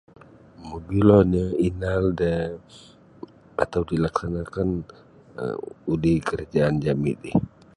Mogilo 0.67 1.17
nio 1.31 1.47
inaal 1.67 2.05
da 2.19 2.31
atau 3.63 3.81
dilaksanakan 3.91 4.69
um 5.91 5.99
di 6.03 6.13
kerajaan 6.27 6.75
jami. 6.83 7.13